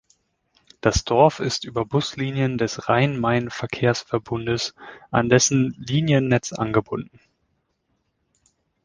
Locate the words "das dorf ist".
0.81-1.63